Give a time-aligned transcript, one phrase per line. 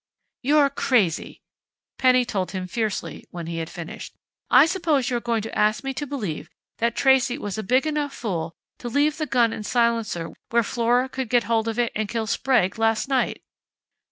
[0.41, 1.43] "You're crazy!"
[1.99, 4.15] Penny told him fiercely, when he had finished.
[4.49, 7.85] "I suppose you are going to ask me to believe that Tracey was a big
[7.85, 11.91] enough fool to leave the gun and silencer where Flora could get hold of it
[11.95, 13.43] and kill Sprague last night."